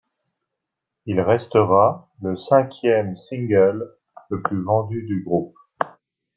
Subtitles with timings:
[1.05, 3.93] Il restera le cinquième single
[4.31, 5.55] le plus vendu du groupe.